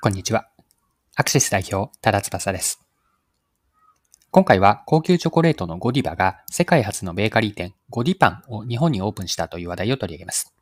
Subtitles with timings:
[0.00, 0.46] こんにちは。
[1.16, 2.80] アクシス代表、多田翼です。
[4.30, 10.54] 今回は高級チョコレートのゴディバが世界初のベーカリー店ゴディパンを日本にオープンしたという話題を取り上げます。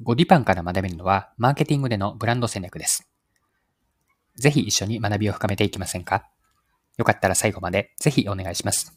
[0.00, 3.08] ゴディパンから学べるのはマーケティングでのブランド戦略です。
[4.36, 6.24] ぜひ一緒に学びを深めていきませんか？
[6.96, 8.96] よかったら最後までぜひお願いします。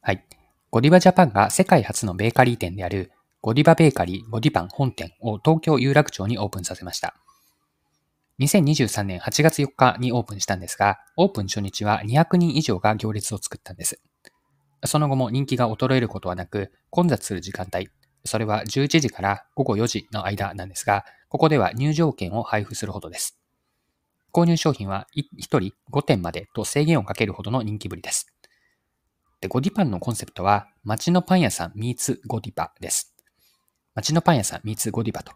[0.00, 0.24] はい。
[0.70, 3.10] ゴディバジャパンが世界初のベーカリー店である
[3.40, 7.16] ゴディバベーカリーゴディパン本店を東京有楽町にオープンさせました。
[8.40, 14.00] 2023年8月4日にオープンしたんですが、オープン初日は200人以上が行列を作ったんです。
[14.86, 17.88] その後も人気が衰えることはなく、混雑する時間帯、
[18.24, 23.40] それは11時から午後4時の間なんですが、ここでは入場券を配布するほどです。
[24.32, 25.58] 購入商品は1人
[25.90, 28.32] 5点までと制限をかけるほどの人気ぶりです。
[29.40, 33.16] で、ゴディパンのコンセプトは、街のパン屋さんミーツゴディパです。
[33.96, 35.32] 街のパン屋さんミーツゴディパと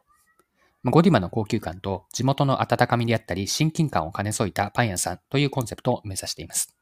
[0.84, 6.74] ゴディバの高級感と地元の温かみであったり親近感を兼ね添えたパン屋さんというコンセプトを目指しています。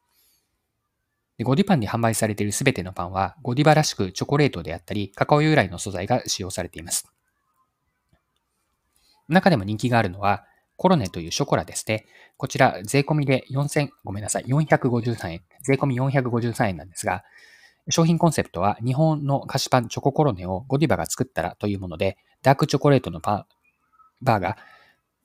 [1.43, 7.11] ゴディパンに販売されているすべてのパンはゴディバらしくチョコレートであったりカカオ由来の素材が使用されています。
[9.29, 10.45] 中でも人気があるのは
[10.77, 12.07] コロネというショコラですね。
[12.39, 15.43] こちら税込みで4000、ごめんなさい、453円。
[15.63, 17.23] 税込み453円なんですが、
[17.91, 23.45] 商品コンセプトは日本の菓子パンチョココロネをゴディバが作ったらというもので、ダークチョコレートのパン
[24.23, 24.57] バーが、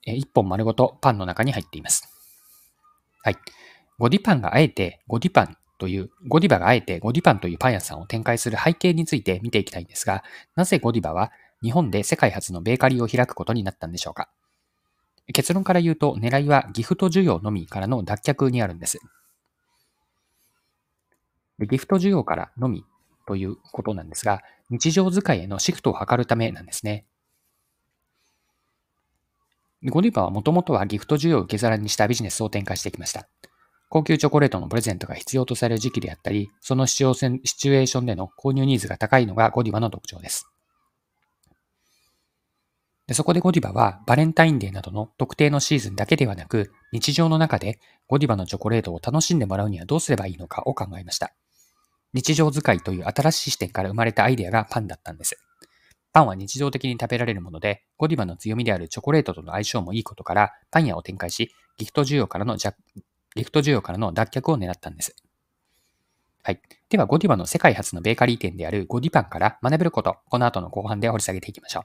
[0.06, 2.08] 1本丸ごとパンの中に入っています。
[3.22, 3.36] はい。
[3.98, 10.22] ゴディパンがあえてゴディパンという、ゴディバがあえてゴディパンというパン屋さんを展開する背景について見ていきたいんですが、
[10.54, 14.28] なぜゴディバは日本で世界初のベーカリーを開くことになったんでしょうか
[15.32, 19.00] 結論から言うと、狙いはギフト需要のみからの脱却にあるんです。
[21.58, 22.84] ギフト需要からのみ
[23.26, 27.06] ということなんですが、日常使いへのシフトを図るためなんですね。
[29.90, 33.28] ゴディバはもともとはギフト需要を受け皿にしたビジネスを展開してきました。
[33.88, 37.10] 高級チョコレートのプレゼントが必要とされる時期であったり、そのシチュ
[37.74, 40.50] エーションでの購入ニーズが高いのがゴディバの特徴です。
[43.06, 51.32] でそこでゴディバはバレンタインデーなどの特定のシーズンだけではなく、日常の中でゴディバのチョコレートを楽しんでもらうにはどうすればいいのかを考えました。
[52.12, 55.45] 日常使いという新しい視点から生まれたアイデアがパンだったんです。
[56.16, 65.14] パンは日常的に食べられるもので、ゴディバの強みであるチョコレートとの相性もいいことから、パン屋を展開し、ギフト需要からのギフト需要からの脱却を狙ったんです。
[66.42, 66.62] はい。
[66.88, 71.84] では、ゴディバの世界初のベーカリー店であるゴディパンから学べること、この後の後半で掘り下げていきましょう。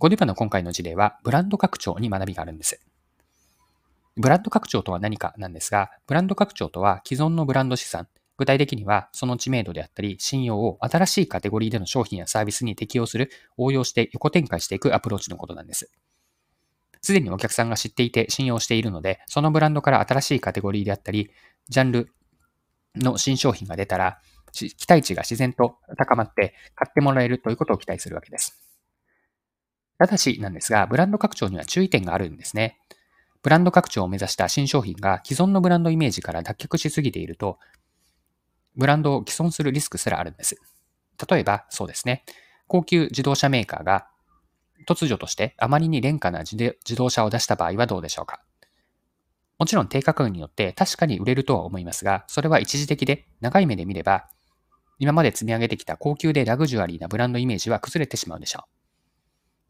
[0.00, 2.78] ゴディバの今回の事例は、ブランド拡張に学びがあるんです。
[4.18, 8.06] ブランド拡張とは何かなんですが、ブランド拡張とは既存のブランド資産、
[8.36, 15.90] 具体的には、その知名度であったり、信用を新しいカテゴリーでの商品やサービスに適用する、応用して横展開していくアプローチのことなんです。
[17.00, 21.30] すでにお客さんが知っていて信用しているので、そのブランドから新しいカテゴリーであったり、
[21.68, 22.10] ジャンル
[22.96, 24.20] の新商品が出たら、
[24.52, 28.60] 期待値が自然と高まって買ってもらえるということを期待するわけです。
[29.98, 32.78] ただしなんですが、ブランド拡張には注意点があるんですね。
[33.42, 37.58] ブランド拡張を目指した新商品が既存のブランドイメージから脱却しすぎていると、
[38.76, 40.60] ブランドを既存するリスクすらあるんです。
[41.28, 42.24] 例えば、そうですね。
[42.66, 44.06] 高級自動車メーカーが
[44.86, 48.40] 突如としてあまりに廉価な自動車を出した場合はどうでしょうか
[49.58, 54.28] もちろん低価格によって確かに売れるとは思いますが、それは一時的で長い目で見れば、
[54.98, 58.64] 今まで積み上げてきた高級でラグジュアリーなブランドイメージは崩れてしまうでしょ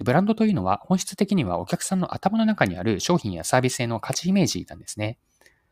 [0.01, 0.05] う。
[0.05, 5.19] ブランドというのは本質的にはお客さんの頭の中にある商品やサービスへの価値イメージなんですね。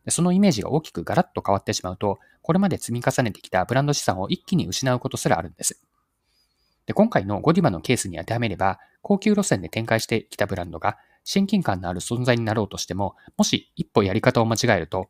[0.09, 5.81] そのイメージが大きくガラッと変わってしまうと、これまで積み重ねてきたブランド資産を一気に失うことすらあるんです。
[6.87, 15.09] で今回のゴディバのケースに当てはめれば、高級路線で展開してきたブランドが親近感のある存在になろうとしても、もし一歩やり方を間違えると、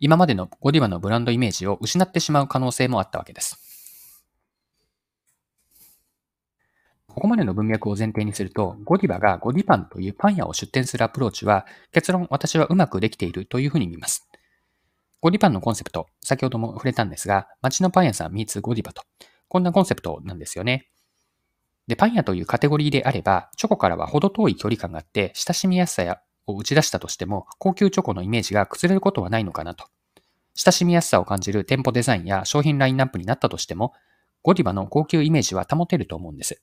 [0.00, 3.63] 今までのゴディバのブランドイメージを失ってしまう可能性もあったわけです。
[7.14, 14.28] ここまでの文脈を前提にすると、ゴディバがゴディパンというパン屋を出店するアプローチは、結論私はうまくできているというふうに見ます。
[15.20, 19.04] ゴディパンのコンセプト、先ほども触れたんですが、街のパン屋さんミーツゴディバと、
[19.46, 20.88] こんなコンセプトなんですよね。
[21.86, 29.86] で、パン屋というカテゴリーであれば、チョコからは程遠い距離感があって、親しみやすさを打ち出したとしても、高級チョコのイメージが崩れることはないのかなと。
[30.56, 33.92] 親しみやすさを感じる店舗デザインや商品ラインナップになったとしても、
[34.42, 36.60] ゴディバの高級イメージは保てると思うんです。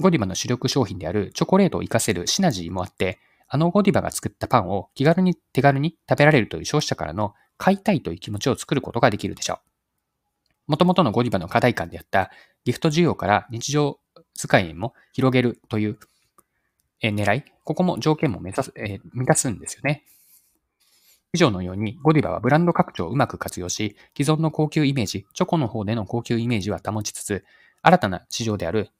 [0.00, 3.18] ゴディバの主力商品であるチョコレートを活かせるシナジーもあって、
[3.48, 10.72] あのゴディバが作ったパンを気軽に手軽に食べられるという消費者からの買いたいという気持ちを作ることができるでしょう。
[10.72, 12.30] もともとのゴディバの課題感であった
[12.64, 13.98] ギフト需要から日常
[14.34, 15.98] 使いにも広げるという
[17.02, 20.04] え狙い、ここも条件も目指す、えー満たすんですよね。
[21.32, 27.44] 以上のように、ゴディバはブランド拡張をうまく活用し、既存の高級イメージ、チョコの方での高級イメージは保ちつつ、
[27.82, 28.90] 新たな市場である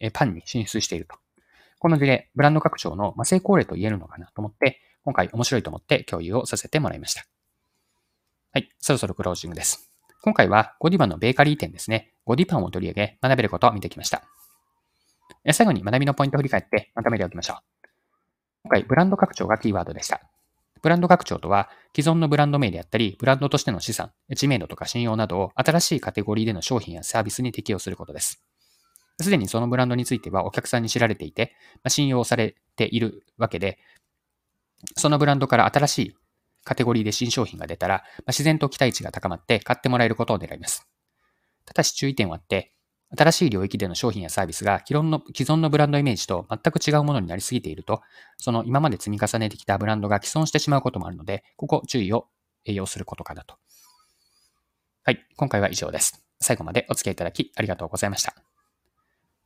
[0.00, 1.16] えパンに進出していると。
[1.78, 7.24] この事例、ブランド拡張の成功例と言えるのかなと思って、今回面白いと思って共有をさせてもらいました。
[8.52, 9.90] はい、そろそろクロージングです。
[10.22, 14.24] 今回はゴディバのベーカリー店ですね、ゴディパンを取り上げ学べることを見てきました。
[15.52, 17.56] 最後に学びのポイントを振り返ってまとめておきましょう。
[18.64, 20.20] 今回、ブランド拡張がキーワードでした。
[20.82, 28.45] ブランド拡張とは、既存のブランド名であったり、ブランドとしての資産、知名度とか信用などを新しいカテゴリーでの商品やサービスに適用することです。
[29.20, 33.78] すでにそのブランドについてはお客さんに知られていて、まあ信用されているわけで、
[34.96, 36.16] そのブランドから新しい
[36.64, 40.86] カテゴリーで新商品が出たら、まあ自然と期待値が高まって買ってもらえることを狙います。
[41.64, 42.72] ただし注意点はあって、
[43.16, 48.02] 新しい領域での商品やサービスが既存の既存のブランドイメージと全く違うものになりすぎていると、
[48.36, 52.26] その今まで積み重ねてきたブランドが既存してしまうこともあるので、ここ注意を
[52.64, 53.56] 要することかなと。
[55.04, 56.24] はい、今回は以上です。
[56.40, 58.34] 最後までお付き合いいただきありがとうございました。